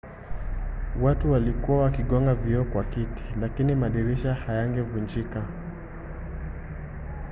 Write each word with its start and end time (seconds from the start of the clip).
watu 1.01 1.31
walikuwa 1.31 1.81
wakigonga 1.83 2.35
vioo 2.35 2.63
kwa 2.63 2.83
viti 2.83 3.23
lakini 3.41 3.75
madirisha 3.75 4.33
hayangevunjika 4.33 5.43